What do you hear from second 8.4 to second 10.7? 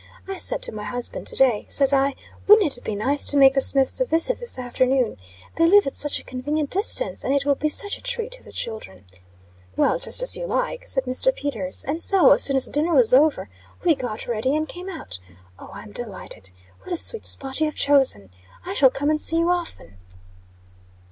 the children. Well, just as you